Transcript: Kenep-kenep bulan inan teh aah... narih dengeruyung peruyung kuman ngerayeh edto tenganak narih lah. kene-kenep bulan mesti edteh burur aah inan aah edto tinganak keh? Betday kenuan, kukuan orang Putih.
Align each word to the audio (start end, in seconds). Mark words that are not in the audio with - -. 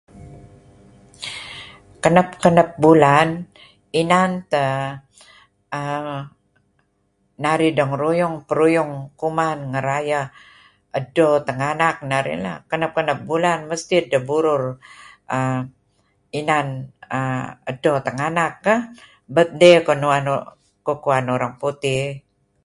Kenep-kenep 2.03 2.69
bulan 2.83 3.27
inan 4.01 4.31
teh 4.51 4.79
aah... 5.79 6.19
narih 7.43 7.71
dengeruyung 7.79 8.35
peruyung 8.47 8.91
kuman 9.19 9.59
ngerayeh 9.73 10.27
edto 10.99 11.27
tenganak 11.47 11.95
narih 12.11 12.37
lah. 12.45 12.57
kene-kenep 12.69 13.19
bulan 13.29 13.59
mesti 13.71 13.93
edteh 14.01 14.23
burur 14.29 14.63
aah 15.35 15.59
inan 16.39 16.67
aah 17.17 17.45
edto 17.71 17.91
tinganak 18.05 18.51
keh? 18.65 18.79
Betday 19.35 19.75
kenuan, 19.87 20.25
kukuan 20.87 21.25
orang 21.35 21.53
Putih. 21.61 22.03